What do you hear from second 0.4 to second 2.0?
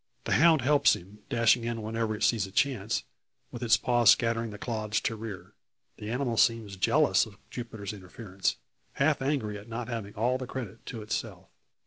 helps him, dashing in